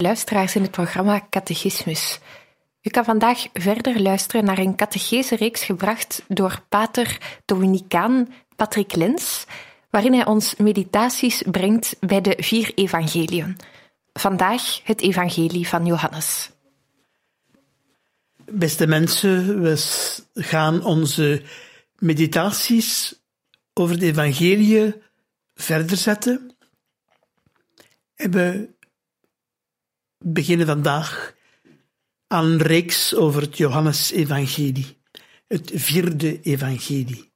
[0.00, 2.18] Luisteraars in het programma Catechismus.
[2.82, 9.46] U kan vandaag verder luisteren naar een catechese-reeks gebracht door pater Dominicaan Patrick Lens,
[9.90, 13.56] waarin hij ons meditaties brengt bij de vier evangeliën.
[14.12, 16.50] Vandaag het evangelie van Johannes.
[18.44, 19.76] Beste mensen, we
[20.34, 21.42] gaan onze
[21.98, 23.20] meditaties
[23.74, 24.94] over de evangelie
[25.54, 26.56] verder zetten.
[28.14, 28.68] We
[30.24, 31.34] beginnen vandaag
[32.26, 34.98] aan een reeks over het Johannes-evangelie,
[35.46, 37.32] het vierde evangelie.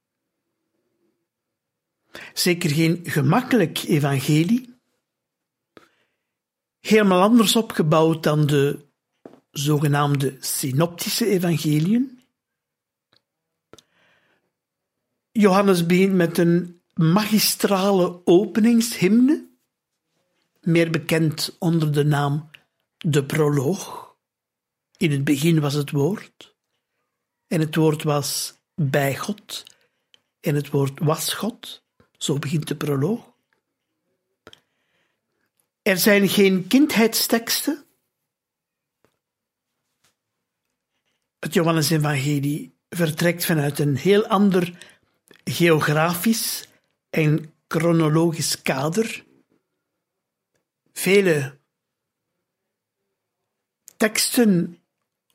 [2.33, 4.73] Zeker geen gemakkelijk evangelie,
[6.79, 8.85] helemaal anders opgebouwd dan de
[9.51, 12.19] zogenaamde synoptische evangeliën.
[15.31, 19.47] Johannes begint met een magistrale openingshymne,
[20.61, 22.49] meer bekend onder de naam
[23.07, 24.15] de proloog.
[24.97, 26.55] In het begin was het woord.
[27.47, 29.63] En het woord was bij God.
[30.39, 31.83] En het woord was God.
[32.17, 33.33] Zo begint de proloog.
[35.81, 37.85] Er zijn geen kindheidsteksten.
[41.39, 44.87] Het Johannes-evangelie vertrekt vanuit een heel ander
[45.43, 46.67] geografisch
[47.09, 49.25] en chronologisch kader.
[50.93, 51.63] Vele
[53.97, 54.79] teksten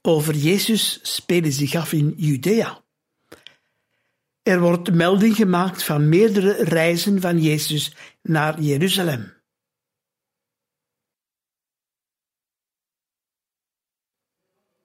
[0.03, 2.85] over Jezus spelen zich af in Judea.
[4.43, 9.33] Er wordt melding gemaakt van meerdere reizen van Jezus naar Jeruzalem.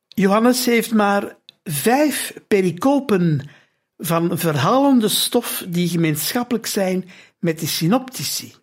[0.08, 3.50] Johannes heeft maar vijf pericopen
[3.98, 7.10] van verhalende stof die gemeenschappelijk zijn
[7.40, 8.56] met de synoptici.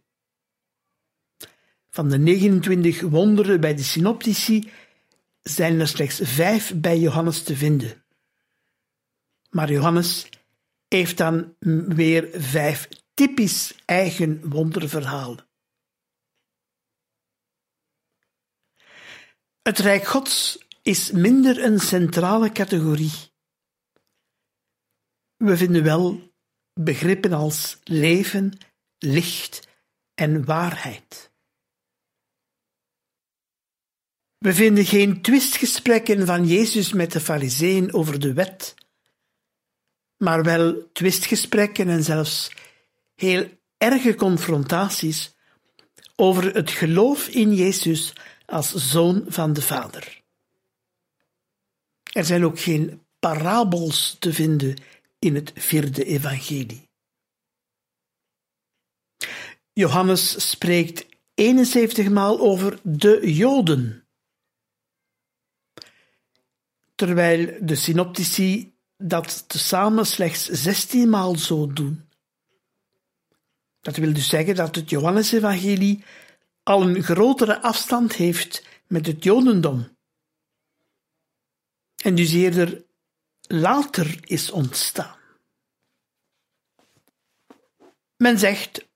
[1.91, 4.71] Van de 29 wonderen bij de synoptici
[5.43, 8.05] zijn er slechts vijf bij Johannes te vinden.
[9.51, 10.29] Maar Johannes
[10.89, 11.57] heeft dan
[11.89, 15.47] weer vijf typisch eigen wonderverhalen.
[19.63, 23.31] Het Rijk Gods is minder een centrale categorie.
[25.37, 26.33] We vinden wel
[26.73, 28.59] begrippen als leven,
[28.99, 29.69] licht
[30.15, 31.32] en waarheid.
[34.43, 38.75] We vinden geen twistgesprekken van Jezus met de Fariseeën over de wet,
[40.17, 42.51] maar wel twistgesprekken en zelfs
[43.15, 45.35] heel erge confrontaties
[46.17, 48.13] over het geloof in Jezus
[48.47, 50.23] als zoon van de Vader.
[52.13, 54.77] Er zijn ook geen parabels te vinden
[55.19, 56.89] in het vierde evangelie.
[59.73, 64.02] Johannes spreekt 71 maal over de Joden
[66.95, 72.09] terwijl de synoptici dat tezamen slechts zestienmaal zo doen.
[73.81, 76.05] Dat wil dus zeggen dat het Johannesevangelie
[76.63, 79.97] al een grotere afstand heeft met het Jodendom.
[82.03, 82.85] En dus eerder
[83.41, 85.17] later is ontstaan.
[88.17, 88.89] Men zegt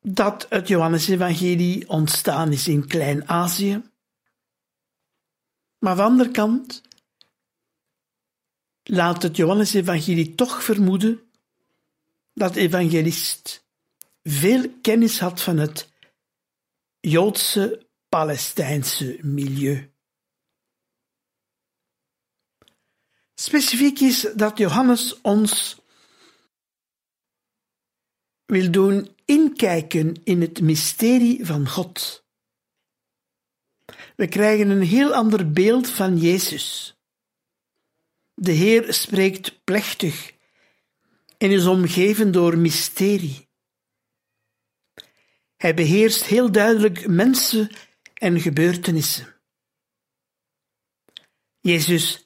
[0.00, 3.82] dat het Johannesevangelie ontstaan is in Klein-Azië.
[5.78, 6.82] Maar van de andere kant
[8.90, 11.20] laat het Johannesevangelie toch vermoeden
[12.34, 13.66] dat de evangelist
[14.22, 15.92] veel kennis had van het
[17.00, 19.92] Joodse Palestijnse milieu.
[23.34, 25.80] Specifiek is dat Johannes ons
[28.46, 32.24] wil doen inkijken in het mysterie van God.
[34.16, 36.94] We krijgen een heel ander beeld van Jezus.
[38.42, 40.32] De Heer spreekt plechtig
[41.38, 43.48] en is omgeven door mysterie.
[45.56, 47.70] Hij beheerst heel duidelijk mensen
[48.14, 49.34] en gebeurtenissen.
[51.60, 52.22] Jezus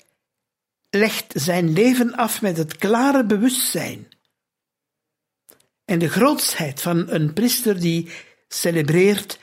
[0.91, 4.09] legt zijn leven af met het klare bewustzijn
[5.85, 8.11] en de grootsheid van een priester die
[8.49, 9.39] celebreert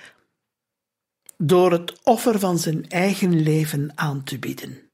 [1.38, 4.91] door het offer van zijn eigen leven aan te bieden.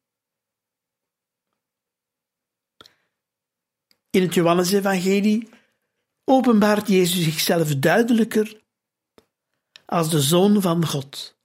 [4.17, 5.49] In het Johannesevangelie
[6.23, 8.61] openbaart Jezus zichzelf duidelijker
[9.85, 11.37] als de Zoon van God.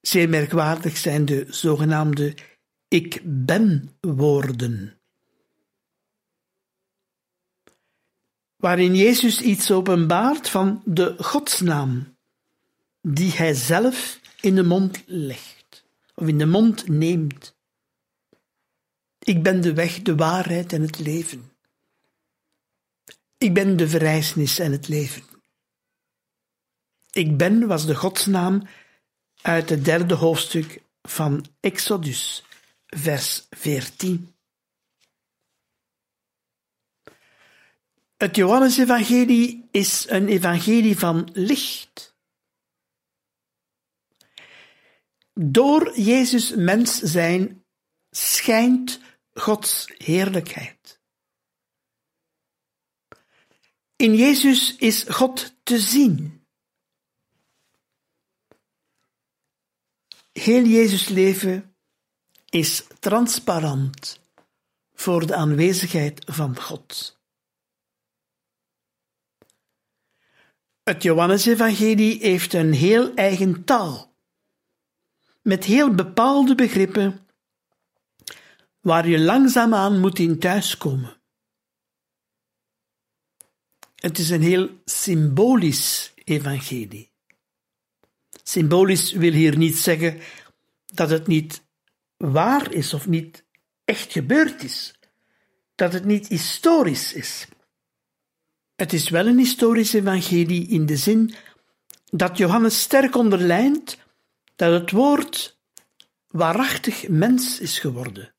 [0.00, 2.34] Zeer merkwaardig zijn de zogenaamde
[2.88, 5.00] ik ben woorden.
[8.56, 12.16] Waarin Jezus iets openbaart van de godsnaam
[13.00, 15.84] die hij zelf in de mond legt
[16.14, 17.58] of in de mond neemt.
[19.20, 21.52] Ik ben de weg, de waarheid en het leven.
[23.38, 25.22] Ik ben de verrijzenis en het leven.
[27.10, 28.62] Ik ben was de godsnaam
[29.42, 32.44] uit het derde hoofdstuk van Exodus,
[32.86, 34.34] vers 14.
[38.16, 42.14] Het Johannesevangelie is een evangelie van licht.
[45.32, 47.64] Door Jezus mens zijn
[48.10, 49.00] schijnt
[49.40, 51.00] Gods heerlijkheid.
[53.96, 56.44] In Jezus is God te zien.
[60.32, 61.74] Heel Jezus leven
[62.48, 64.20] is transparant
[64.94, 67.18] voor de aanwezigheid van God.
[70.82, 74.14] Het Johannesevangelie heeft een heel eigen taal,
[75.42, 77.29] met heel bepaalde begrippen,
[78.80, 81.20] waar je langzaamaan moet in thuiskomen.
[83.94, 87.10] Het is een heel symbolisch evangelie.
[88.42, 90.20] Symbolisch wil hier niet zeggen
[90.86, 91.62] dat het niet
[92.16, 93.44] waar is of niet
[93.84, 94.94] echt gebeurd is,
[95.74, 97.48] dat het niet historisch is.
[98.76, 101.34] Het is wel een historisch evangelie in de zin
[102.10, 103.98] dat Johannes sterk onderlijnt
[104.56, 105.58] dat het woord
[106.26, 108.34] waarachtig mens is geworden.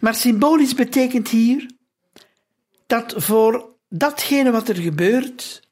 [0.00, 1.70] Maar symbolisch betekent hier
[2.86, 5.68] dat voor datgene wat er gebeurt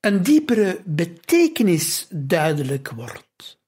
[0.00, 3.58] een diepere betekenis duidelijk wordt.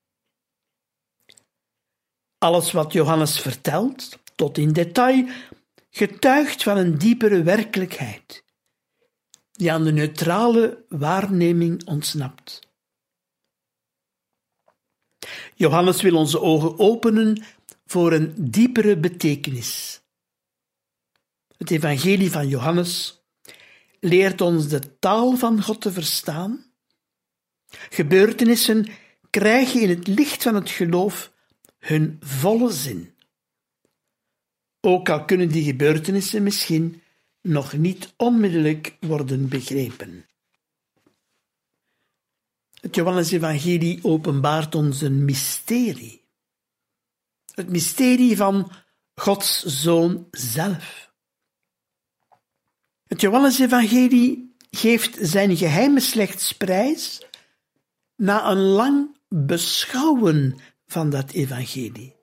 [2.39, 5.29] Alles wat Johannes vertelt, tot in detail,
[5.91, 8.45] getuigt van een diepere werkelijkheid,
[9.53, 12.61] die aan de neutrale waarneming ontsnapt.
[15.55, 17.45] Johannes wil onze ogen openen
[17.93, 20.01] voor een diepere betekenis.
[21.57, 23.23] Het Evangelie van Johannes
[24.01, 26.65] leert ons de taal van God te verstaan.
[27.69, 28.87] Gebeurtenissen
[29.31, 31.33] krijgen in het licht van het geloof
[31.79, 33.13] hun volle zin
[34.85, 37.03] ook al kunnen die gebeurtenissen misschien
[37.41, 40.27] nog niet onmiddellijk worden begrepen.
[42.81, 46.22] Het Johannes-evangelie openbaart ons een mysterie.
[47.55, 48.73] Het mysterie van
[49.15, 51.13] Gods Zoon zelf.
[53.07, 57.27] Het Johannes-evangelie geeft zijn geheimen slechts prijs
[58.17, 62.17] na een lang beschouwen van dat evangelie.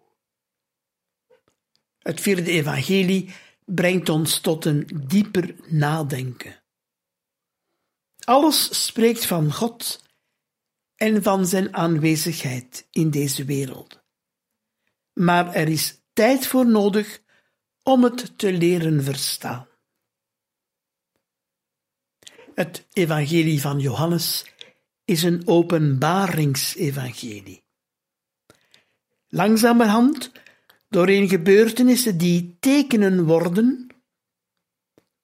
[2.00, 3.34] Het vierde evangelie
[3.66, 6.64] brengt ons tot een dieper nadenken.
[8.26, 10.04] Alles spreekt van God
[10.96, 13.99] en van zijn aanwezigheid in deze wereld.
[15.20, 17.22] Maar er is tijd voor nodig
[17.84, 19.68] om het te leren verstaan.
[22.54, 24.46] Het evangelie van Johannes
[25.06, 27.64] is een openbaringsevangelie.
[29.28, 30.32] Langzamerhand
[30.90, 33.88] doorheen gebeurtenissen die tekenen worden,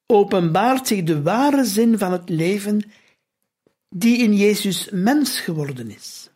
[0.06, 2.90] openbaart zich de ware zin van het leven
[3.88, 6.30] die in Jezus mens geworden is.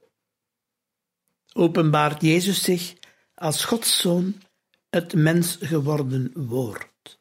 [1.52, 2.99] Openbaart Jezus zich
[3.41, 4.43] als Gods Zoon,
[4.91, 7.19] het mens geworden woord.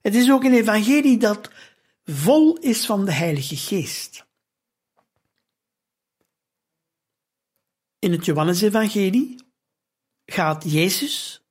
[0.00, 1.50] Het is ook een evangelie dat
[2.04, 4.26] vol is van de Heilige Geest.
[7.98, 9.44] In het Johannesevangelie
[10.26, 11.42] gaat Jezus,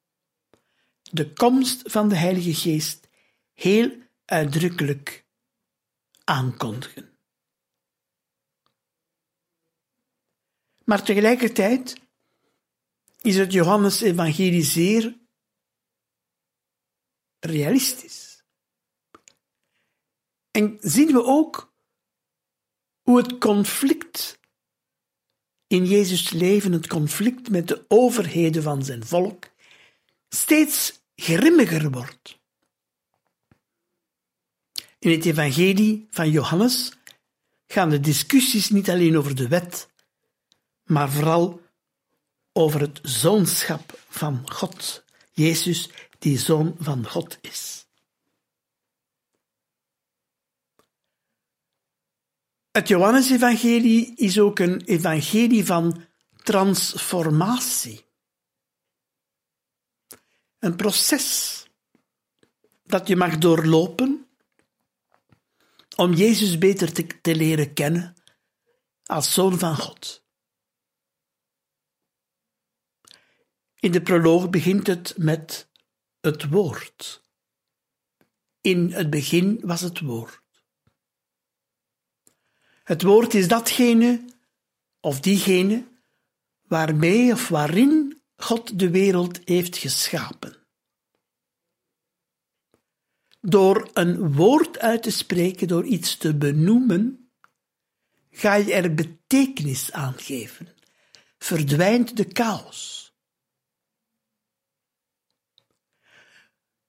[1.01, 3.07] de komst van de Heilige Geest,
[3.53, 5.25] heel uitdrukkelijk
[6.23, 7.10] aankondigen.
[10.83, 12.01] Maar tegelijkertijd
[13.21, 15.17] is het Johannes-evangelie zeer
[17.39, 18.43] realistisch.
[20.51, 21.73] En zien we ook
[23.01, 24.39] hoe het conflict
[25.67, 29.45] in Jezus' leven, het conflict met de overheden van zijn volk,
[30.29, 32.39] steeds grimmiger wordt.
[34.99, 36.91] In het evangelie van Johannes
[37.67, 39.89] gaan de discussies niet alleen over de wet,
[40.91, 41.61] maar vooral
[42.51, 45.03] over het zoonschap van God.
[45.31, 47.85] Jezus, die zoon van God is.
[52.71, 56.05] Het Johannesevangelie is ook een evangelie van
[56.35, 58.05] transformatie.
[60.59, 61.57] Een proces
[62.83, 64.27] dat je mag doorlopen
[65.95, 68.15] om Jezus beter te, te leren kennen
[69.05, 70.20] als zoon van God.
[73.81, 75.69] In de proloog begint het met
[76.19, 77.21] het woord.
[78.61, 80.41] In het begin was het woord.
[82.83, 84.25] Het woord is datgene
[84.99, 85.87] of diegene
[86.61, 90.55] waarmee of waarin God de wereld heeft geschapen.
[93.39, 97.31] Door een woord uit te spreken, door iets te benoemen,
[98.29, 100.67] ga je er betekenis aan geven.
[101.37, 103.00] Verdwijnt de chaos.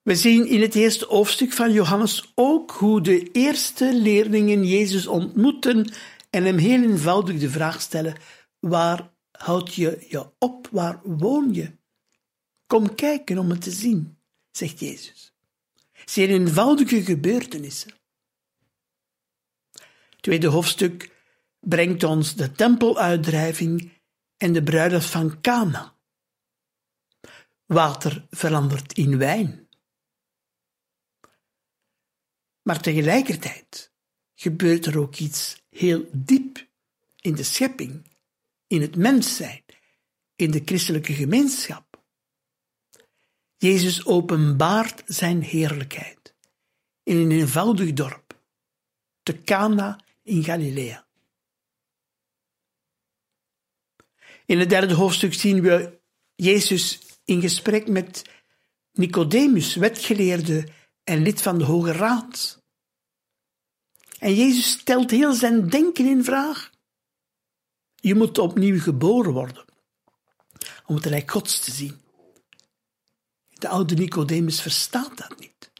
[0.03, 5.93] We zien in het eerste hoofdstuk van Johannes ook hoe de eerste leerlingen Jezus ontmoeten
[6.29, 8.15] en hem heel eenvoudig de vraag stellen:
[8.59, 10.67] Waar houd je je op?
[10.71, 11.71] Waar woon je?
[12.67, 14.17] Kom kijken om het te zien,
[14.51, 15.33] zegt Jezus.
[16.05, 17.93] Zeer eenvoudige gebeurtenissen.
[20.19, 21.11] Tweede hoofdstuk
[21.59, 23.91] brengt ons de tempeluitdrijving
[24.37, 25.95] en de bruiloft van Cana.
[27.65, 29.62] Water verandert in wijn.
[32.63, 33.91] Maar tegelijkertijd
[34.35, 36.67] gebeurt er ook iets heel diep
[37.19, 38.07] in de schepping,
[38.67, 39.63] in het mens zijn,
[40.35, 42.01] in de christelijke gemeenschap.
[43.57, 46.33] Jezus openbaart zijn heerlijkheid
[47.03, 48.41] in een eenvoudig dorp,
[49.23, 51.05] te Cana in Galilea.
[54.45, 55.99] In het derde hoofdstuk zien we
[56.35, 58.29] Jezus in gesprek met
[58.91, 60.67] Nicodemus, wetgeleerde
[61.03, 62.61] en lid van de Hoge Raad.
[64.19, 66.71] En Jezus stelt heel zijn denken in vraag.
[67.95, 69.65] Je moet opnieuw geboren worden
[70.85, 72.01] om het Rijk Gods te zien.
[73.49, 75.71] De oude Nicodemus verstaat dat niet.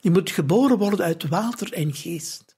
[0.00, 2.56] Je moet geboren worden uit water en geest.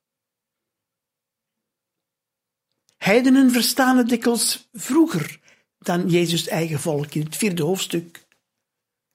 [2.96, 5.40] Heidenen verstaan het dikwijls vroeger
[5.78, 7.14] dan Jezus' eigen volk.
[7.14, 8.26] In het vierde hoofdstuk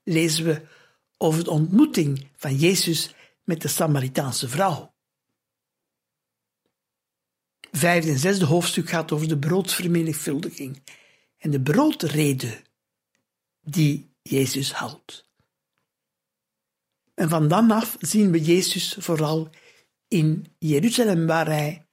[0.03, 0.67] lezen we
[1.21, 3.13] over de ontmoeting van Jezus
[3.43, 4.93] met de Samaritaanse vrouw.
[7.71, 10.81] Vijfde en zesde hoofdstuk gaat over de broodvermenigvuldiging
[11.37, 12.61] en de broodrede
[13.61, 15.29] die Jezus houdt.
[17.13, 19.49] En van dan af zien we Jezus vooral
[20.07, 21.87] in Jeruzalem, waar hij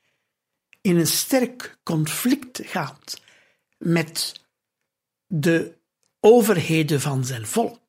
[0.80, 3.20] in een sterk conflict gaat
[3.78, 4.40] met
[5.26, 5.78] de
[6.20, 7.87] overheden van zijn volk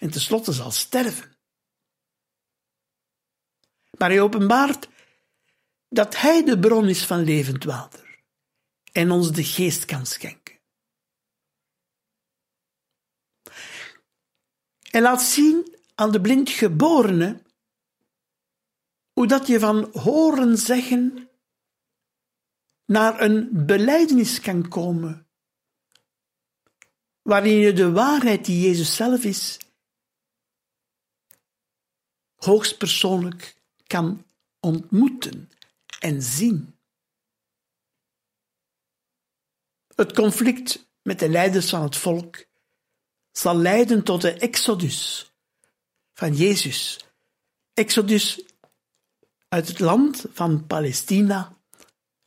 [0.00, 1.36] en tenslotte zal sterven.
[3.98, 4.88] Maar hij openbaart
[5.88, 8.22] dat hij de bron is van levend water
[8.92, 10.58] en ons de geest kan schenken.
[14.90, 17.42] En laat zien aan de blindgeborene
[19.12, 21.30] hoe dat je van horen zeggen
[22.84, 25.28] naar een beleidenis kan komen,
[27.22, 29.58] waarin je de waarheid die Jezus zelf is
[32.44, 33.56] hoogstpersoonlijk
[33.86, 34.26] kan
[34.60, 35.50] ontmoeten
[35.98, 36.78] en zien.
[39.94, 42.44] Het conflict met de leiders van het volk
[43.32, 45.30] zal leiden tot de exodus
[46.12, 46.98] van Jezus.
[47.74, 48.42] Exodus
[49.48, 51.58] uit het land van Palestina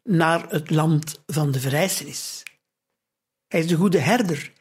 [0.04, 2.44] naar het land van de verrijzenis.
[3.48, 4.54] Hij is de goede herder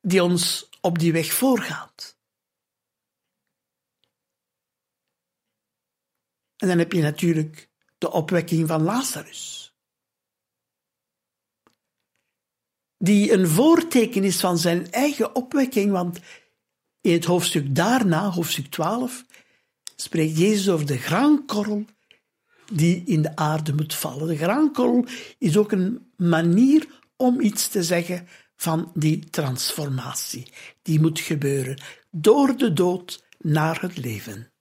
[0.00, 2.16] die ons op die weg voorgaat.
[6.62, 9.74] En dan heb je natuurlijk de opwekking van Lazarus.
[12.98, 16.20] Die een voorteken is van zijn eigen opwekking, want
[17.00, 19.24] In het hoofdstuk daarna, hoofdstuk 12,
[19.96, 21.84] spreekt Jezus over de graankorrel
[22.72, 24.28] die in de aarde moet vallen.
[24.28, 25.06] De graankorrel
[25.38, 30.52] is ook een manier om iets te zeggen van die transformatie.
[30.82, 34.51] Die moet gebeuren door de dood naar het leven.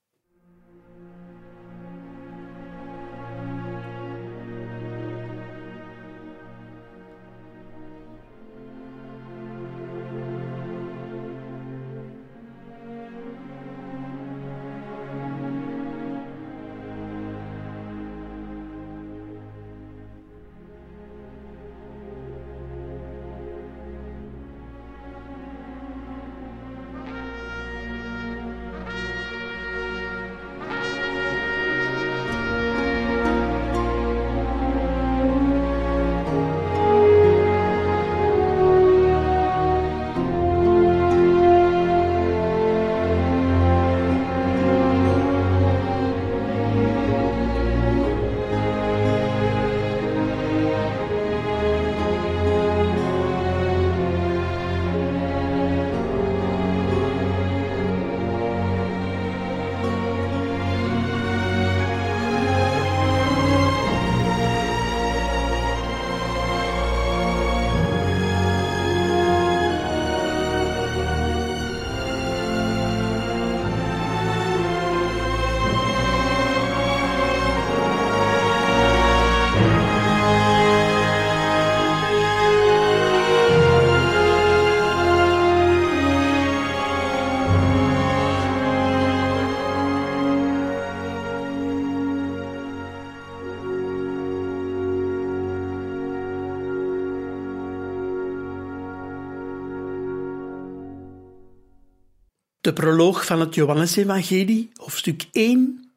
[102.71, 105.91] De proloog van het Johannesevangelie, hoofdstuk 1,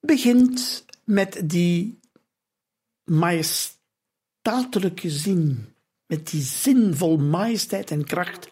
[0.00, 2.00] begint met die
[3.04, 5.74] majestatelijke zin,
[6.06, 8.50] met die zin vol majesteit en kracht.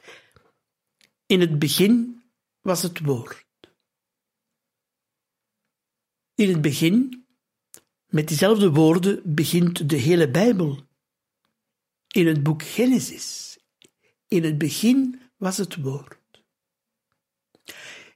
[1.26, 2.22] In het begin
[2.60, 3.46] was het woord.
[6.34, 7.26] In het begin,
[8.06, 10.78] met diezelfde woorden, begint de hele Bijbel.
[12.08, 13.58] In het boek Genesis.
[14.28, 16.20] In het begin was het woord.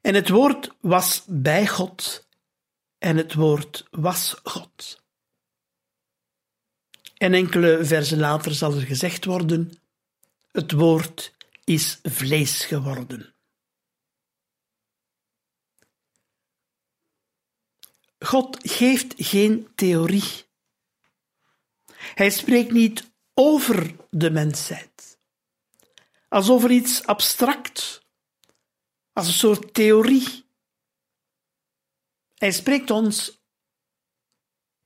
[0.07, 2.29] En het woord was bij God
[2.99, 5.03] en het woord was God.
[7.17, 9.81] En enkele versen later zal er gezegd worden:
[10.53, 13.35] het woord is vlees geworden.
[18.19, 20.45] God geeft geen theorie.
[21.95, 25.19] Hij spreekt niet over de mensheid,
[26.29, 28.05] als over iets abstract
[29.17, 30.45] als een soort theorie.
[32.35, 33.43] Hij spreekt ons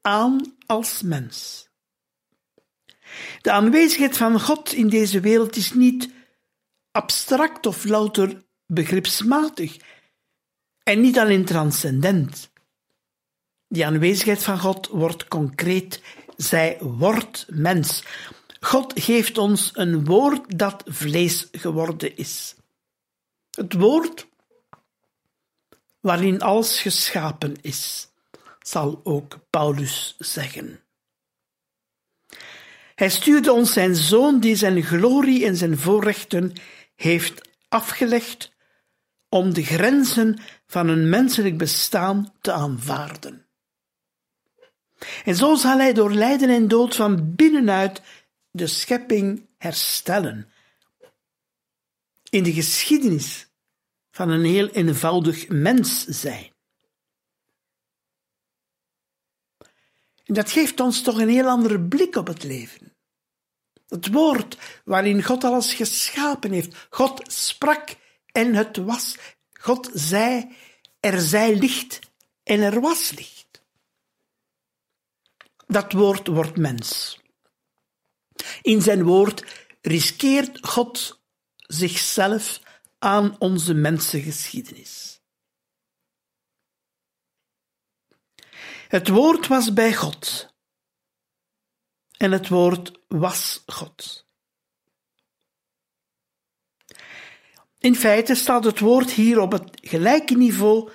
[0.00, 1.68] aan als mens.
[3.42, 6.10] De aanwezigheid van God in deze wereld is niet
[6.90, 9.76] abstract of louter begripsmatig
[10.82, 12.50] en niet alleen transcendent.
[13.68, 16.02] Die aanwezigheid van God wordt concreet,
[16.36, 18.04] zij wordt mens.
[18.60, 22.54] God geeft ons een woord dat vlees geworden is.
[23.60, 24.28] Het woord
[26.00, 28.08] waarin alles geschapen is,
[28.60, 30.80] zal ook Paulus zeggen.
[32.94, 36.52] Hij stuurde ons zijn zoon die zijn glorie en zijn voorrechten
[36.96, 38.52] heeft afgelegd
[39.28, 43.46] om de grenzen van een menselijk bestaan te aanvaarden.
[45.24, 48.02] En zo zal hij door lijden en dood van binnenuit
[48.50, 50.50] de schepping herstellen.
[52.30, 53.48] In de geschiedenis
[54.20, 56.52] van een heel eenvoudig mens zijn.
[60.24, 62.92] En dat geeft ons toch een heel andere blik op het leven.
[63.88, 66.86] Het woord waarin God alles geschapen heeft.
[66.90, 67.96] God sprak
[68.32, 69.16] en het was.
[69.52, 70.56] God zei,
[71.00, 71.98] er zij licht
[72.42, 73.62] en er was licht.
[75.66, 77.18] Dat woord wordt mens.
[78.62, 79.44] In zijn woord
[79.80, 81.20] riskeert God
[81.58, 82.60] zichzelf
[83.02, 85.20] aan onze mensengeschiedenis.
[88.88, 90.54] Het woord was bij God
[92.16, 94.28] en het woord was God.
[97.78, 100.90] In feite staat het woord hier op het gelijke niveau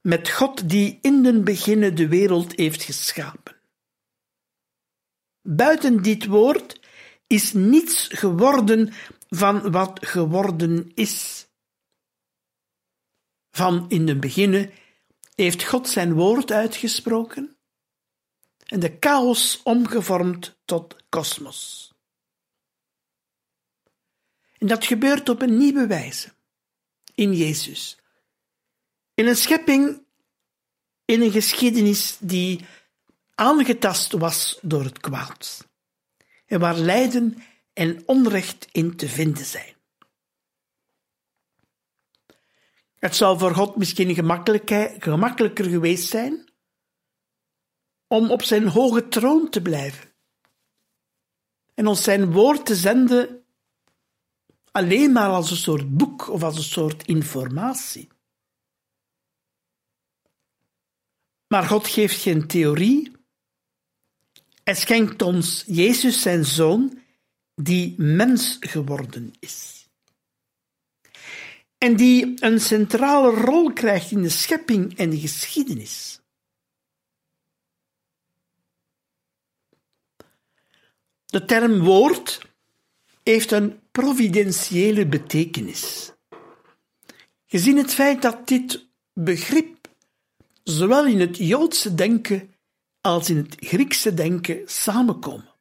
[0.00, 3.56] met God die in den beginnen de wereld heeft geschapen.
[5.42, 6.80] Buiten dit woord
[7.26, 8.92] is niets geworden
[9.34, 11.46] van wat geworden is.
[13.50, 14.72] Van in de beginnen
[15.34, 17.56] heeft God zijn woord uitgesproken
[18.66, 21.92] en de chaos omgevormd tot kosmos.
[24.58, 26.32] En dat gebeurt op een nieuwe wijze,
[27.14, 27.98] in Jezus.
[29.14, 30.02] In een schepping,
[31.04, 32.66] in een geschiedenis die
[33.34, 35.68] aangetast was door het kwaad
[36.46, 37.42] en waar lijden
[37.72, 39.74] en onrecht in te vinden zijn.
[42.98, 44.14] Het zou voor God misschien
[44.98, 46.52] gemakkelijker geweest zijn
[48.06, 50.12] om op zijn hoge troon te blijven
[51.74, 53.44] en ons zijn woord te zenden
[54.70, 58.08] alleen maar als een soort boek of als een soort informatie.
[61.46, 63.12] Maar God geeft geen theorie.
[64.64, 67.01] Hij schenkt ons Jezus, zijn zoon,
[67.54, 69.88] die mens geworden is.
[71.78, 76.20] En die een centrale rol krijgt in de schepping en de geschiedenis.
[81.26, 82.40] De term woord
[83.22, 86.12] heeft een providentiële betekenis.
[87.46, 89.88] Gezien het feit dat dit begrip
[90.62, 92.54] zowel in het Joodse denken
[93.00, 95.51] als in het Griekse denken samenkomen.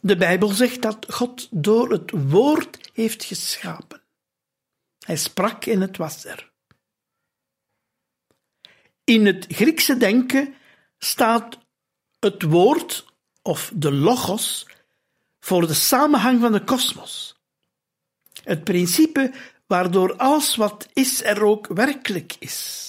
[0.00, 4.02] De Bijbel zegt dat God door het woord heeft geschapen.
[4.98, 6.50] Hij sprak en het was er.
[9.04, 10.54] In het Griekse denken
[10.98, 11.58] staat
[12.18, 13.04] het woord
[13.42, 14.66] of de logos
[15.40, 17.38] voor de samenhang van de kosmos.
[18.42, 19.32] Het principe
[19.66, 22.88] waardoor alles wat is er ook werkelijk is.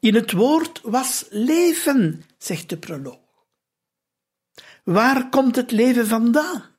[0.00, 3.23] In het woord was leven, zegt de proloog.
[4.84, 6.76] Waar komt het leven vandaan?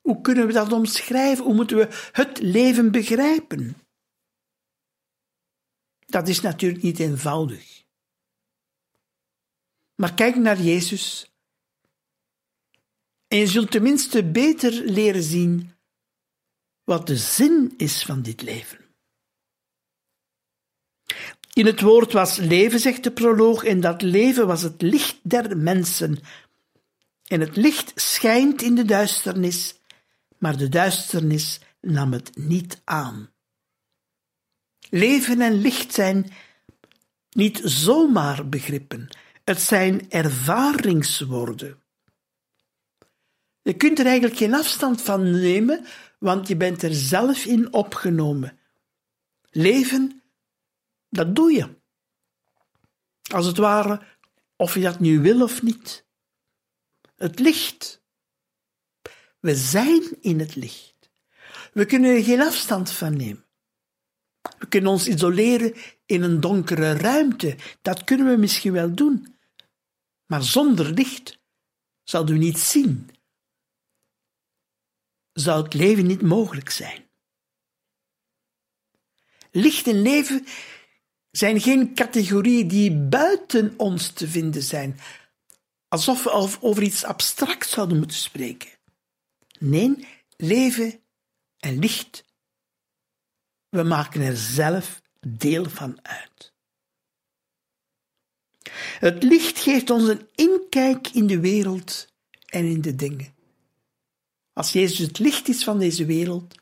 [0.00, 1.44] Hoe kunnen we dat omschrijven?
[1.44, 3.76] Hoe moeten we het leven begrijpen?
[5.98, 7.84] Dat is natuurlijk niet eenvoudig.
[9.94, 11.32] Maar kijk naar Jezus.
[13.26, 15.74] En je zult tenminste beter leren zien
[16.84, 18.79] wat de zin is van dit leven.
[21.52, 25.56] In het woord was leven, zegt de proloog, en dat leven was het licht der
[25.56, 26.18] mensen.
[27.26, 29.74] En het licht schijnt in de duisternis,
[30.38, 33.30] maar de duisternis nam het niet aan.
[34.90, 36.32] Leven en licht zijn
[37.30, 39.08] niet zomaar begrippen,
[39.44, 41.78] het zijn ervaringswoorden.
[43.62, 45.84] Je kunt er eigenlijk geen afstand van nemen,
[46.18, 48.58] want je bent er zelf in opgenomen.
[49.50, 50.19] Leven,
[51.10, 51.78] dat doe je.
[53.32, 54.02] Als het ware,
[54.56, 56.06] of je dat nu wil of niet.
[57.16, 58.02] Het licht.
[59.40, 61.10] We zijn in het licht.
[61.72, 63.44] We kunnen er geen afstand van nemen.
[64.58, 65.74] We kunnen ons isoleren
[66.06, 67.56] in een donkere ruimte.
[67.82, 69.38] Dat kunnen we misschien wel doen.
[70.26, 71.40] Maar zonder licht
[72.02, 73.10] zouden we niet zien.
[75.32, 77.08] Zou het leven niet mogelijk zijn?
[79.50, 80.46] Licht en leven
[81.30, 85.00] zijn geen categorieën die buiten ons te vinden zijn,
[85.88, 88.68] alsof we over iets abstracts zouden moeten spreken.
[89.58, 91.00] Nee, leven
[91.58, 92.24] en licht
[93.70, 96.52] we maken er zelf deel van uit.
[98.98, 102.12] Het licht geeft ons een inkijk in de wereld
[102.46, 103.34] en in de dingen.
[104.52, 106.54] Als Jezus het licht is van deze wereld,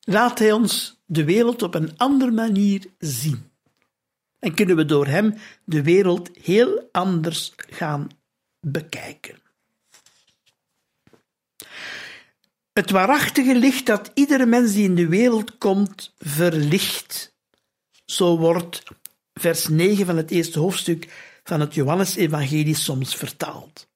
[0.00, 3.50] laat Hij ons de wereld op een andere manier zien.
[4.38, 8.08] En kunnen we door Hem de wereld heel anders gaan
[8.60, 9.36] bekijken.
[12.72, 17.34] Het waarachtige licht dat iedere mens die in de wereld komt verlicht.
[18.04, 18.82] Zo wordt
[19.34, 21.08] vers 9 van het eerste hoofdstuk
[21.42, 23.88] van het Johannesevangelie soms vertaald.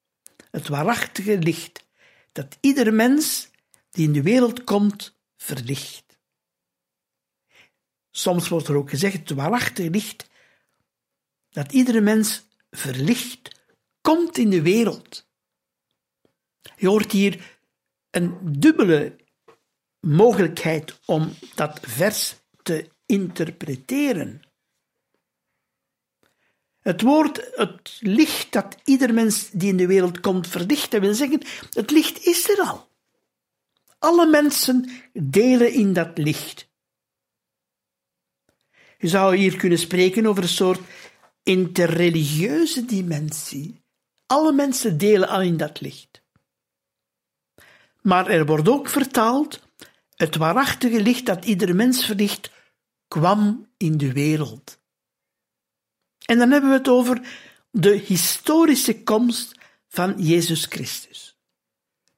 [0.50, 1.84] Het waarachtige licht
[2.32, 3.48] dat iedere mens
[3.90, 6.05] die in de wereld komt verlicht.
[8.16, 10.26] Soms wordt er ook gezegd het waarachtige licht
[11.50, 13.60] dat iedere mens verlicht
[14.00, 15.26] komt in de wereld.
[16.76, 17.58] Je hoort hier
[18.10, 19.16] een dubbele
[20.00, 24.40] mogelijkheid om dat vers te interpreteren.
[26.78, 31.14] Het woord, het licht dat ieder mens die in de wereld komt verlicht, dat wil
[31.14, 32.88] zeggen, het licht is er al.
[33.98, 36.74] Alle mensen delen in dat licht.
[38.98, 40.80] Je zou hier kunnen spreken over een soort
[41.42, 43.84] interreligieuze dimensie.
[44.26, 46.22] Alle mensen delen al in dat licht.
[48.02, 49.60] Maar er wordt ook vertaald:
[50.14, 52.50] het waarachtige licht dat iedere mens verlicht,
[53.08, 54.78] kwam in de wereld.
[56.24, 57.20] En dan hebben we het over
[57.70, 59.54] de historische komst
[59.88, 61.38] van Jezus Christus.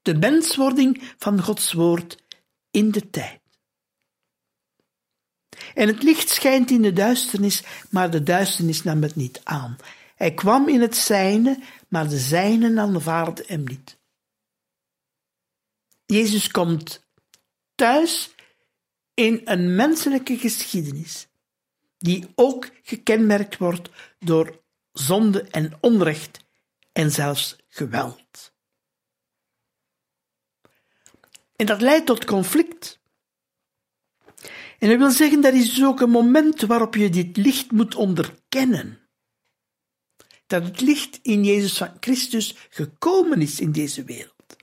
[0.02, 2.24] De menswording van Gods woord
[2.70, 3.37] in de tijd.
[5.78, 9.76] En het licht schijnt in de duisternis, maar de duisternis nam het niet aan.
[10.14, 13.98] Hij kwam in het zijne, maar de zijnen aanvaarden hem niet.
[16.06, 17.06] Jezus komt
[17.74, 18.34] thuis
[19.14, 21.28] in een menselijke geschiedenis,
[21.98, 24.60] die ook gekenmerkt wordt door
[24.92, 26.40] zonde en onrecht
[26.92, 28.52] en zelfs geweld.
[31.56, 32.97] En dat leidt tot conflict.
[34.78, 39.08] En dat wil zeggen, dat is ook een moment waarop je dit licht moet onderkennen.
[40.46, 44.56] Dat het licht in Jezus van Christus gekomen is in deze wereld.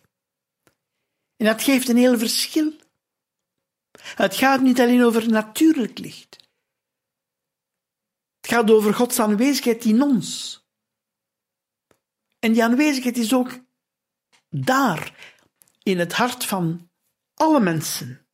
[1.38, 2.74] En dat geeft een heel verschil.
[4.02, 6.38] Het gaat niet alleen over natuurlijk licht.
[8.42, 10.60] Het gaat over Gods aanwezigheid in ons.
[12.40, 13.60] En die aanwezigheid is ook
[14.50, 15.34] daar,
[15.84, 16.90] in het hart van
[17.34, 18.25] alle mensen.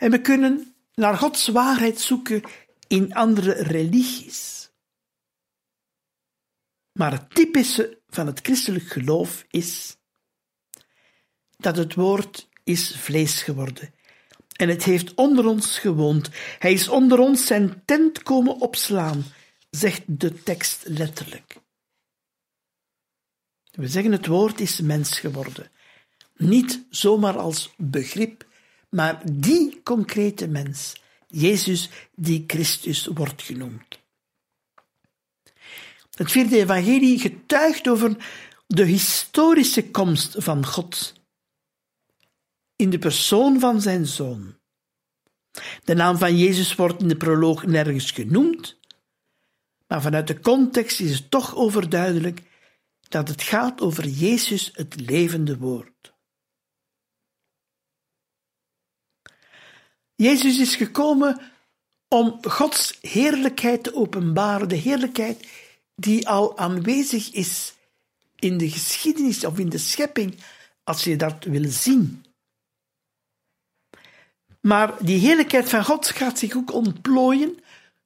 [0.00, 2.42] En we kunnen naar Gods waarheid zoeken
[2.86, 4.70] in andere religies.
[6.92, 9.96] Maar het typische van het christelijk geloof is
[11.56, 13.94] dat het woord is vlees geworden.
[14.56, 16.30] En het heeft onder ons gewoond.
[16.58, 19.24] Hij is onder ons zijn tent komen opslaan,
[19.70, 21.56] zegt de tekst letterlijk.
[23.70, 25.70] We zeggen het woord is mens geworden.
[26.36, 28.48] Niet zomaar als begrip,
[28.90, 30.92] maar die concrete mens,
[31.26, 33.98] Jezus die Christus wordt genoemd.
[36.10, 38.16] Het vierde evangelie getuigt over
[38.66, 41.12] de historische komst van God
[42.76, 44.58] in de persoon van zijn zoon.
[45.84, 48.78] De naam van Jezus wordt in de proloog nergens genoemd,
[49.86, 52.42] maar vanuit de context is het toch overduidelijk
[53.08, 56.12] dat het gaat over Jezus, het levende woord.
[60.20, 61.40] Jezus is gekomen
[62.08, 65.48] om Gods heerlijkheid te openbaren, de heerlijkheid
[65.94, 67.74] die al aanwezig is
[68.36, 70.36] in de geschiedenis of in de schepping,
[70.84, 72.24] als je dat wil zien.
[74.60, 77.58] Maar die heerlijkheid van God gaat zich ook ontplooien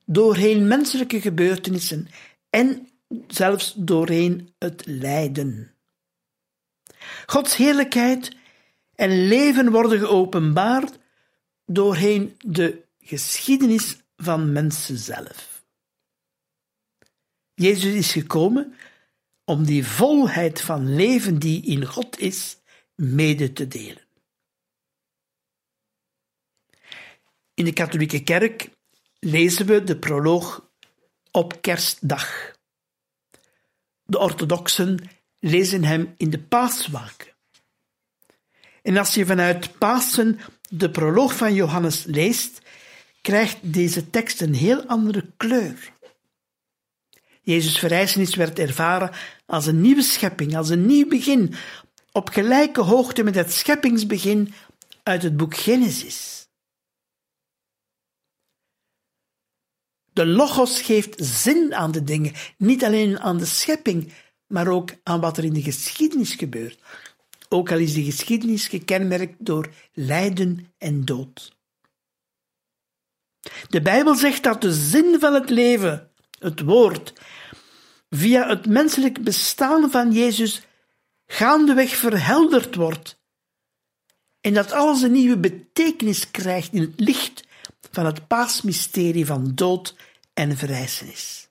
[0.06, 2.08] doorheen menselijke gebeurtenissen
[2.50, 2.88] en
[3.28, 5.74] zelfs doorheen het lijden.
[7.26, 8.36] Gods heerlijkheid
[8.94, 11.02] en leven worden geopenbaard
[11.66, 15.64] doorheen de geschiedenis van mensen zelf.
[17.54, 18.74] Jezus is gekomen
[19.44, 22.56] om die volheid van leven die in God is,
[22.94, 24.02] mede te delen.
[27.54, 28.70] In de katholieke kerk
[29.18, 30.70] lezen we de proloog
[31.30, 32.56] op kerstdag.
[34.02, 37.32] De orthodoxen lezen hem in de paaswaken.
[38.82, 42.60] En als je vanuit Pasen de proloog van Johannes leest,
[43.20, 45.92] krijgt deze tekst een heel andere kleur.
[47.42, 49.10] Jezus' verrijzenis werd ervaren
[49.46, 51.54] als een nieuwe schepping, als een nieuw begin,
[52.12, 54.54] op gelijke hoogte met het scheppingsbegin
[55.02, 56.48] uit het boek Genesis.
[60.12, 64.12] De logos geeft zin aan de dingen, niet alleen aan de schepping,
[64.46, 66.78] maar ook aan wat er in de geschiedenis gebeurt.
[67.54, 71.56] Ook al is de geschiedenis gekenmerkt door lijden en dood.
[73.68, 77.12] De Bijbel zegt dat de zin van het leven, het woord,
[78.10, 80.62] via het menselijk bestaan van Jezus
[81.26, 83.20] gaandeweg verhelderd wordt
[84.40, 87.44] en dat alles een nieuwe betekenis krijgt in het licht
[87.90, 89.96] van het paasmysterie van dood
[90.32, 91.48] en verrijzenis.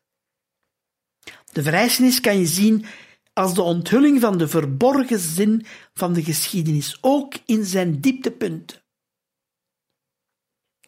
[1.52, 2.86] De verrijzenis kan je zien
[3.34, 8.82] als de onthulling van de verborgen zin van de geschiedenis, ook in zijn dieptepunten.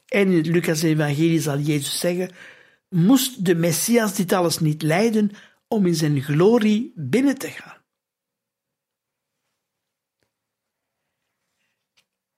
[0.05, 2.31] En in het Lucas-evangelie zal Jezus zeggen:
[2.89, 5.31] Moest de Messias dit alles niet lijden
[5.67, 7.84] om in zijn glorie binnen te gaan?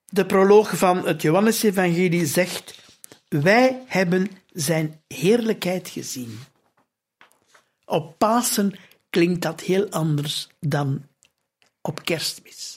[0.05, 2.85] De proloog van het Johannes-evangelie zegt
[3.27, 6.39] wij hebben zijn heerlijkheid gezien.
[7.85, 8.73] Op Pasen
[9.09, 11.07] klinkt dat heel anders dan
[11.81, 12.75] op kerstmis.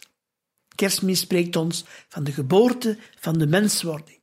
[0.74, 4.20] Kerstmis spreekt ons van de geboorte van de menswording.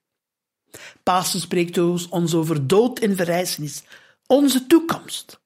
[1.03, 3.83] Pasen spreekt ons over dood en verrijzenis,
[4.25, 5.39] onze toekomst.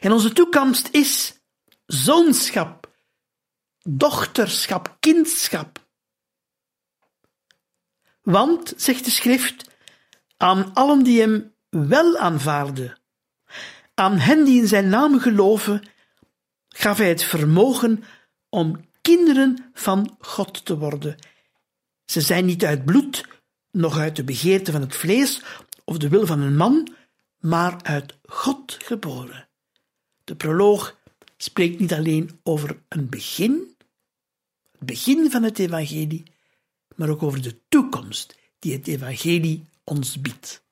[0.00, 1.34] En onze toekomst is
[1.86, 2.80] zoonschap
[3.82, 5.88] dochterschap, kindschap.
[8.22, 9.70] Want, zegt de schrift,
[10.36, 12.99] aan allen die hem wel aanvaarden,
[14.00, 15.82] aan hen die in zijn naam geloven,
[16.68, 18.04] gaf hij het vermogen
[18.48, 21.16] om kinderen van God te worden.
[22.04, 23.24] Ze zijn niet uit bloed,
[23.70, 25.42] nog uit de begeerte van het vlees
[25.84, 26.88] of de wil van een man,
[27.38, 29.48] maar uit God geboren.
[30.24, 30.98] De proloog
[31.36, 33.76] spreekt niet alleen over een begin,
[34.72, 36.22] het begin van het evangelie,
[36.96, 40.62] maar ook over de toekomst die het evangelie ons biedt.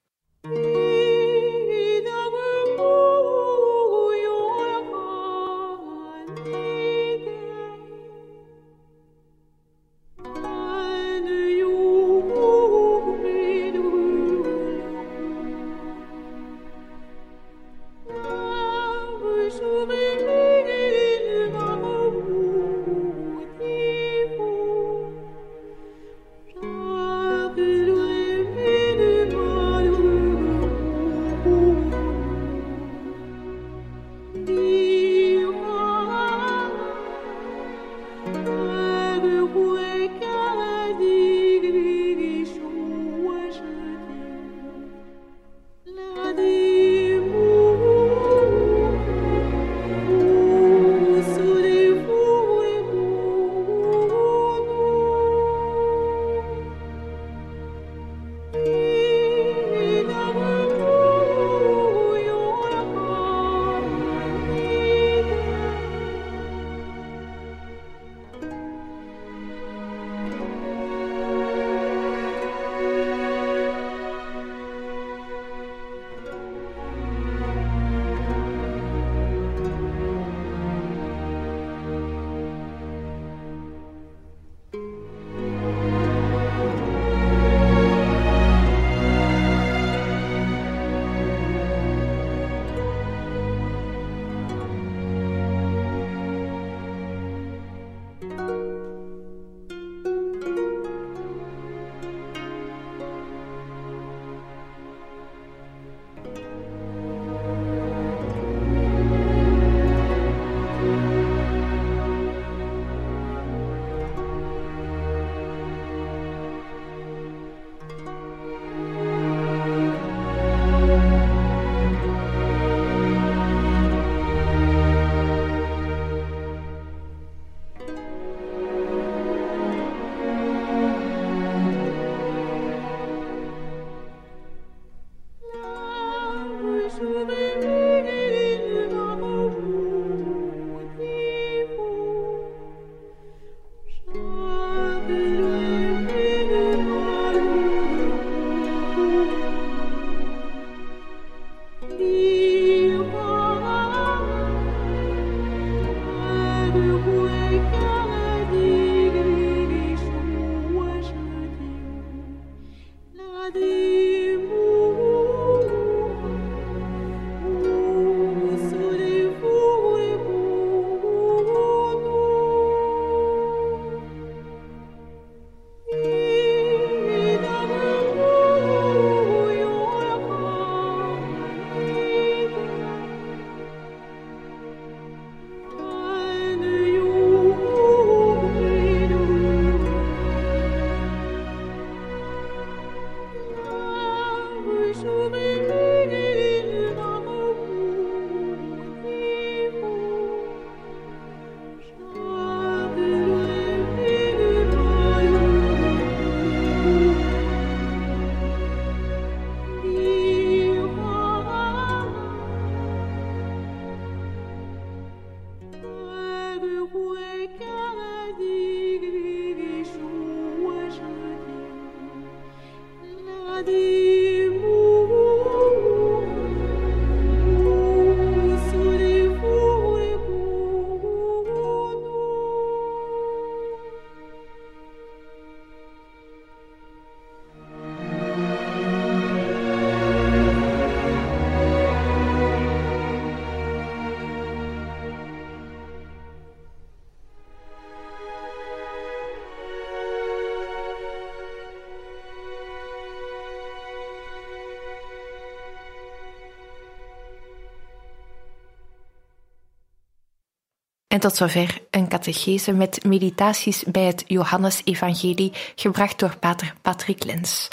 [261.19, 267.69] En tot zover een catechese met meditaties bij het Johannesevangelie, gebracht door pater Patrick Lens.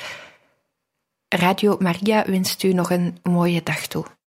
[1.30, 4.06] Radio Maria wenst u nog een mooie dag toe.